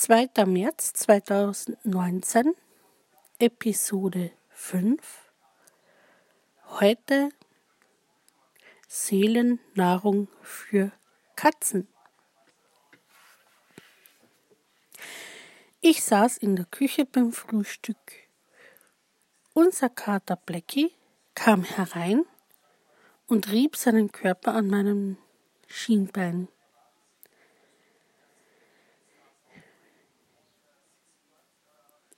2. 0.00 0.46
März 0.46 0.94
2019, 0.94 2.54
Episode 3.38 4.30
5. 4.48 4.98
Heute 6.68 7.28
Seelennahrung 8.88 10.28
für 10.40 10.90
Katzen. 11.36 11.86
Ich 15.82 16.02
saß 16.02 16.38
in 16.38 16.56
der 16.56 16.64
Küche 16.64 17.04
beim 17.04 17.30
Frühstück. 17.30 17.98
Unser 19.52 19.90
Kater 19.90 20.36
Blackie 20.36 20.94
kam 21.34 21.62
herein 21.62 22.24
und 23.26 23.52
rieb 23.52 23.76
seinen 23.76 24.10
Körper 24.10 24.54
an 24.54 24.66
meinem 24.68 25.18
Schienbein. 25.66 26.48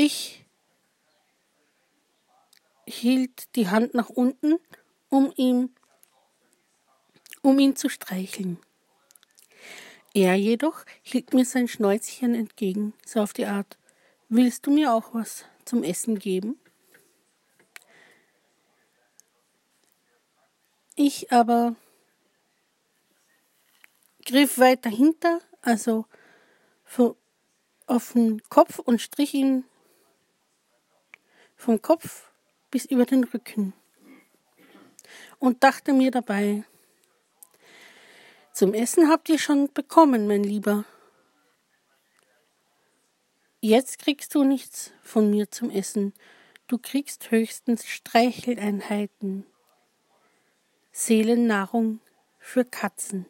Ich 0.00 0.44
hielt 2.86 3.56
die 3.56 3.68
Hand 3.68 3.94
nach 3.94 4.08
unten, 4.08 4.60
um 5.08 5.32
ihn, 5.34 5.74
um 7.42 7.58
ihn 7.58 7.74
zu 7.74 7.88
streicheln. 7.88 8.60
Er 10.14 10.36
jedoch 10.36 10.84
hielt 11.02 11.34
mir 11.34 11.44
sein 11.44 11.66
Schnäuzchen 11.66 12.36
entgegen, 12.36 12.94
so 13.04 13.20
auf 13.20 13.32
die 13.32 13.46
Art, 13.46 13.76
willst 14.28 14.68
du 14.68 14.70
mir 14.70 14.94
auch 14.94 15.14
was 15.14 15.44
zum 15.64 15.82
Essen 15.82 16.20
geben? 16.20 16.60
Ich 20.94 21.32
aber 21.32 21.74
griff 24.24 24.58
weiter 24.58 24.90
hinter, 24.90 25.40
also 25.60 26.06
auf 27.86 28.12
den 28.12 28.40
Kopf 28.48 28.78
und 28.78 29.00
strich 29.00 29.34
ihn 29.34 29.64
vom 31.58 31.82
Kopf 31.82 32.30
bis 32.70 32.86
über 32.86 33.04
den 33.04 33.24
Rücken 33.24 33.74
und 35.38 35.62
dachte 35.62 35.92
mir 35.92 36.10
dabei, 36.10 36.64
zum 38.52 38.74
Essen 38.74 39.08
habt 39.08 39.28
ihr 39.28 39.38
schon 39.38 39.72
bekommen, 39.72 40.26
mein 40.26 40.42
Lieber. 40.42 40.84
Jetzt 43.60 43.98
kriegst 43.98 44.34
du 44.34 44.44
nichts 44.44 44.92
von 45.02 45.30
mir 45.30 45.50
zum 45.50 45.70
Essen, 45.70 46.14
du 46.68 46.78
kriegst 46.78 47.30
höchstens 47.30 47.86
Streicheleinheiten, 47.86 49.44
Seelennahrung 50.92 52.00
für 52.38 52.64
Katzen. 52.64 53.26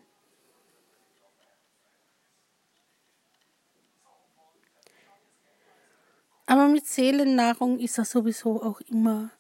Aber 6.51 6.67
mit 6.67 6.87
Seelennahrung 6.87 7.79
ist 7.79 7.99
er 7.99 8.07
sowieso 8.07 8.63
auch 8.63 8.81
immer, 8.81 9.31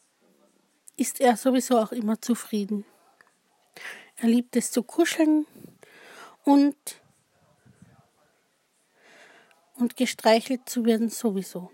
ist 0.98 1.22
er 1.22 1.38
sowieso 1.38 1.78
auch 1.78 1.90
immer 1.90 2.20
zufrieden. 2.20 2.84
Er 4.16 4.28
liebt 4.28 4.54
es 4.56 4.70
zu 4.70 4.82
kuscheln 4.82 5.46
und, 6.44 6.76
und 9.76 9.96
gestreichelt 9.96 10.68
zu 10.68 10.84
werden 10.84 11.08
sowieso. 11.08 11.70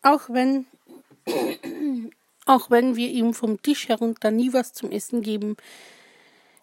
Auch 0.00 0.30
wenn, 0.30 0.64
auch 2.46 2.70
wenn 2.70 2.96
wir 2.96 3.10
ihm 3.10 3.34
vom 3.34 3.60
Tisch 3.60 3.88
herunter 3.88 4.30
nie 4.30 4.54
was 4.54 4.72
zum 4.72 4.90
Essen 4.90 5.20
geben, 5.20 5.58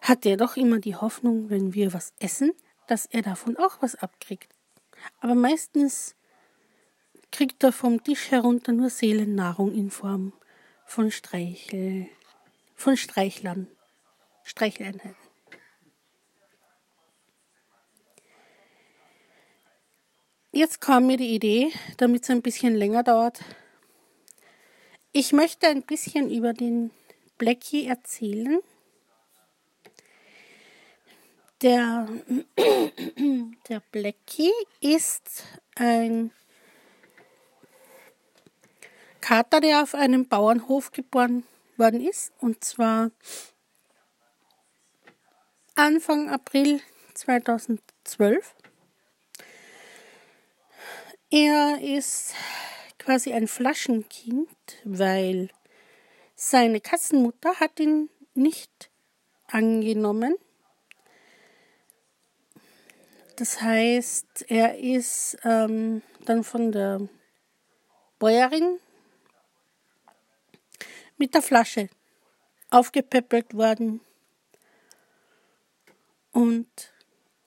hat 0.00 0.26
er 0.26 0.36
doch 0.36 0.56
immer 0.56 0.80
die 0.80 0.96
Hoffnung, 0.96 1.50
wenn 1.50 1.72
wir 1.72 1.94
was 1.94 2.12
essen, 2.18 2.52
dass 2.86 3.06
er 3.06 3.22
davon 3.22 3.56
auch 3.56 3.80
was 3.80 3.94
abkriegt. 3.94 4.54
Aber 5.20 5.34
meistens 5.34 6.14
kriegt 7.30 7.62
er 7.64 7.72
vom 7.72 8.02
Tisch 8.02 8.30
herunter 8.30 8.72
nur 8.72 8.90
Seelennahrung 8.90 9.72
in 9.74 9.90
Form 9.90 10.32
von 10.86 11.10
Streichel, 11.10 12.08
von 12.74 12.96
Streichlern, 12.96 13.68
Streicheleinheiten. 14.44 15.16
Jetzt 20.52 20.80
kam 20.80 21.08
mir 21.08 21.16
die 21.16 21.34
Idee, 21.34 21.72
damit 21.96 22.22
es 22.22 22.30
ein 22.30 22.40
bisschen 22.40 22.76
länger 22.76 23.02
dauert. 23.02 23.40
Ich 25.10 25.32
möchte 25.32 25.66
ein 25.66 25.82
bisschen 25.82 26.30
über 26.30 26.52
den 26.52 26.92
Blackie 27.38 27.86
erzählen 27.86 28.60
der, 31.62 32.08
der 33.68 33.80
Blackie 33.92 34.52
ist 34.80 35.44
ein 35.76 36.30
Kater, 39.20 39.60
der 39.60 39.82
auf 39.82 39.94
einem 39.94 40.28
Bauernhof 40.28 40.92
geboren 40.92 41.44
worden 41.76 42.06
ist, 42.06 42.32
und 42.40 42.62
zwar 42.62 43.10
Anfang 45.74 46.28
April 46.28 46.80
2012. 47.14 48.54
Er 51.30 51.80
ist 51.80 52.34
quasi 52.98 53.32
ein 53.32 53.48
Flaschenkind, 53.48 54.48
weil 54.84 55.48
seine 56.36 56.80
Katzenmutter 56.80 57.58
hat 57.58 57.80
ihn 57.80 58.10
nicht 58.34 58.90
angenommen 59.48 60.36
das 63.36 63.60
heißt, 63.60 64.46
er 64.48 64.78
ist 64.78 65.36
ähm, 65.44 66.02
dann 66.24 66.44
von 66.44 66.72
der 66.72 67.00
Bäuerin 68.18 68.78
mit 71.16 71.34
der 71.34 71.42
Flasche 71.42 71.88
aufgepäppelt 72.70 73.54
worden 73.54 74.00
und 76.32 76.68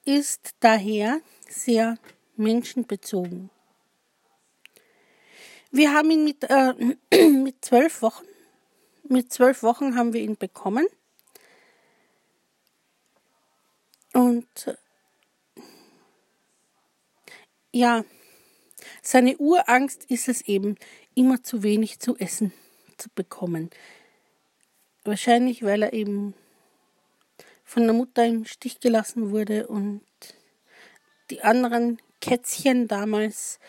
ist 0.06 0.56
daher 0.60 1.20
sehr 1.50 1.98
menschenbezogen. 2.36 3.50
Wir 5.72 5.94
haben 5.94 6.12
ihn 6.12 6.24
mit, 6.24 6.44
äh, 6.50 6.74
mit 7.30 7.64
zwölf 7.64 8.02
Wochen, 8.02 8.26
mit 9.04 9.32
zwölf 9.34 9.64
Wochen 9.64 9.96
haben 9.96 10.14
wir 10.14 10.22
ihn 10.22 10.38
bekommen. 10.38 10.88
Und 14.14 14.78
ja, 17.78 18.04
seine 19.02 19.38
Urangst 19.38 20.06
ist 20.06 20.28
es 20.28 20.42
eben, 20.42 20.76
immer 21.16 21.44
zu 21.44 21.64
wenig 21.64 22.00
zu 22.00 22.18
essen 22.18 22.52
zu 22.98 23.10
bekommen. 23.10 23.70
Wahrscheinlich, 25.04 25.64
weil 25.64 25.84
er 25.84 25.94
eben 25.94 26.34
von 27.64 27.84
der 27.84 27.94
Mutter 27.94 28.26
im 28.26 28.46
Stich 28.46 28.80
gelassen 28.80 29.32
wurde 29.32 29.68
und 29.68 30.02
die 31.30 31.42
anderen 31.42 32.00
Kätzchen 32.22 32.88
damals 32.88 33.60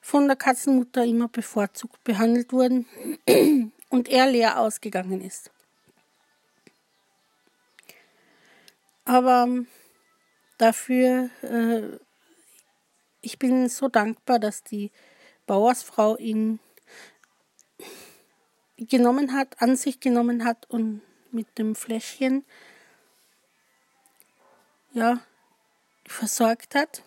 von 0.00 0.26
der 0.26 0.36
Katzenmutter 0.36 1.04
immer 1.04 1.28
bevorzugt 1.28 2.02
behandelt 2.04 2.52
wurden 2.52 2.86
und 3.88 4.08
er 4.08 4.30
leer 4.30 4.58
ausgegangen 4.58 5.20
ist. 5.20 5.50
Aber 9.04 9.48
dafür 10.58 11.30
äh, 11.42 11.98
ich 13.28 13.38
bin 13.38 13.68
so 13.68 13.88
dankbar, 13.88 14.38
dass 14.38 14.62
die 14.62 14.90
Bauersfrau 15.46 16.16
ihn 16.16 16.60
genommen 18.78 19.34
hat, 19.34 19.60
an 19.60 19.76
sich 19.76 20.00
genommen 20.00 20.46
hat 20.46 20.64
und 20.70 21.02
mit 21.30 21.58
dem 21.58 21.74
Fläschchen 21.74 22.46
ja 24.92 25.20
versorgt 26.06 26.74
hat, 26.74 27.02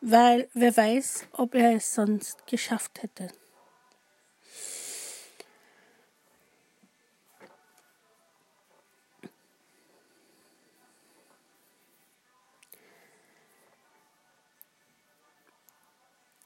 weil 0.00 0.48
wer 0.54 0.76
weiß, 0.76 1.28
ob 1.34 1.54
er 1.54 1.76
es 1.76 1.94
sonst 1.94 2.48
geschafft 2.48 3.04
hätte. 3.04 3.28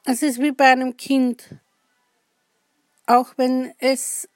Es 0.07 0.23
ist 0.23 0.39
wie 0.39 0.53
bei 0.53 0.67
einem 0.67 0.99
Kind. 0.99 1.49
Auch 3.07 3.33
wenn 3.39 3.73
es, 3.79 4.29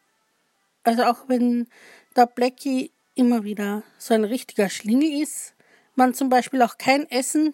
also 0.83 1.05
auch 1.05 1.29
wenn 1.29 1.69
der 2.17 2.27
Blackie 2.27 2.91
immer 3.15 3.45
wieder 3.45 3.83
so 3.99 4.15
ein 4.15 4.25
richtiger 4.25 4.71
Schlingel 4.71 5.23
ist, 5.23 5.55
man 5.95 6.15
zum 6.15 6.31
Beispiel 6.31 6.63
auch 6.63 6.79
kein 6.79 7.09
Essen 7.11 7.53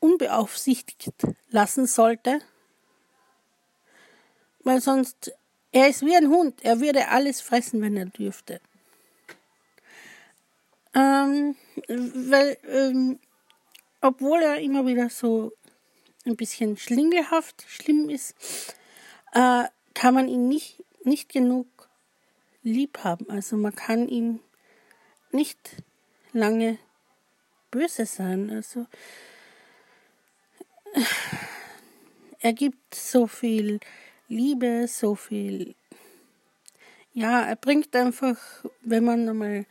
unbeaufsichtigt 0.00 1.12
lassen 1.50 1.86
sollte, 1.86 2.40
weil 4.60 4.80
sonst, 4.80 5.32
er 5.70 5.88
ist 5.88 6.04
wie 6.04 6.16
ein 6.16 6.28
Hund, 6.28 6.64
er 6.64 6.80
würde 6.80 7.08
alles 7.08 7.40
fressen, 7.40 7.82
wenn 7.82 7.96
er 7.96 8.06
dürfte. 8.06 8.60
Ähm, 10.94 11.56
weil, 11.88 12.56
ähm, 12.68 13.18
obwohl 14.00 14.42
er 14.42 14.60
immer 14.60 14.86
wieder 14.86 15.08
so 15.08 15.52
ein 16.24 16.36
bisschen 16.36 16.76
schlingelhaft 16.76 17.64
schlimm 17.68 18.08
ist, 18.08 18.34
äh, 19.32 19.64
kann 19.94 20.14
man 20.14 20.28
ihn 20.28 20.48
nicht, 20.48 20.82
nicht 21.04 21.32
genug 21.32 21.66
lieb 22.62 22.98
haben. 23.04 23.28
Also 23.28 23.56
man 23.56 23.74
kann 23.74 24.08
ihm 24.08 24.40
nicht 25.30 25.76
lange 26.32 26.78
böse 27.70 28.06
sein. 28.06 28.50
Also 28.50 28.86
er 32.40 32.52
gibt 32.52 32.94
so 32.94 33.26
viel 33.26 33.80
Liebe, 34.28 34.86
so 34.88 35.14
viel. 35.14 35.74
Ja, 37.12 37.42
er 37.42 37.56
bringt 37.56 37.94
einfach, 37.94 38.38
wenn 38.80 39.04
man 39.04 39.28
einmal 39.28 39.66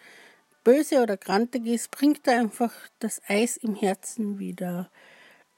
böse 0.63 1.01
oder 1.01 1.18
grantig 1.18 1.65
ist, 1.65 1.89
bringt 1.89 2.27
er 2.27 2.39
einfach 2.39 2.74
das 3.00 3.21
Eis 3.27 3.57
im 3.57 3.75
Herzen 3.75 4.38
wieder 4.38 4.92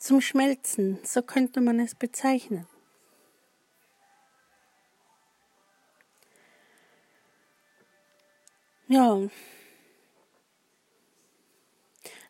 zum 0.03 0.19
Schmelzen. 0.19 0.99
So 1.05 1.21
könnte 1.21 1.61
man 1.61 1.79
es 1.79 1.95
bezeichnen. 1.95 2.67
Ja, 8.89 9.17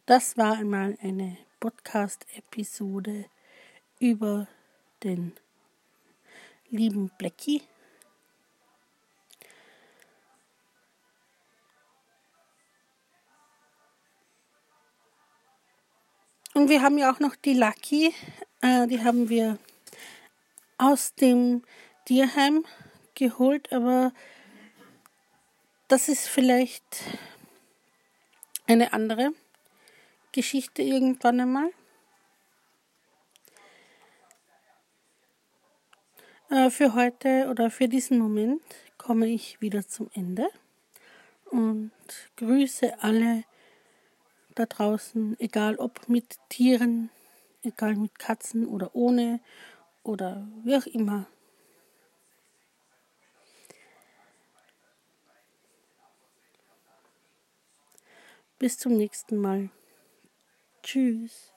das 0.06 0.38
war 0.38 0.58
einmal 0.58 0.96
eine 1.02 1.36
Podcast-Episode 1.60 3.26
über 4.00 4.48
den 5.04 5.34
lieben 6.70 7.10
Blackie. 7.18 7.64
Und 16.54 16.70
wir 16.70 16.84
haben 16.84 17.00
ja 17.00 17.12
auch 17.12 17.20
noch 17.20 17.36
die 17.36 17.56
Lucky, 17.56 18.14
äh, 18.62 18.86
die 18.86 19.04
haben 19.04 19.28
wir 19.28 19.58
aus 20.78 21.16
dem 21.16 21.64
Tierheim 22.06 22.64
geholt, 23.16 23.74
aber 23.74 24.14
das 25.88 26.10
ist 26.10 26.28
vielleicht 26.28 26.84
eine 28.68 28.94
andere 28.94 29.32
Geschichte 30.32 30.84
irgendwann 30.84 31.40
einmal. 31.40 31.72
Äh, 36.52 36.70
für 36.70 36.94
heute 36.94 37.48
oder 37.50 37.72
für 37.72 37.88
diesen 37.88 38.20
Moment 38.20 38.62
komme 39.00 39.28
ich 39.28 39.60
wieder 39.60 39.88
zum 39.88 40.12
Ende 40.14 40.48
und 41.50 41.92
grüße 42.38 43.02
alle 43.02 43.44
da 44.56 44.66
draußen, 44.66 45.40
egal 45.40 45.76
ob 45.78 46.10
mit 46.10 46.38
Tieren, 46.50 47.10
egal 47.64 47.96
mit 47.96 48.20
Katzen 48.20 48.68
oder 48.68 48.96
ohne 48.96 49.40
oder 50.04 50.48
wie 50.64 50.76
auch 50.76 50.86
immer. 50.88 51.28
Bis 58.60 58.78
zum 58.78 58.96
nächsten 58.98 59.38
Mal. 59.38 59.70
Tschüss. 60.84 61.53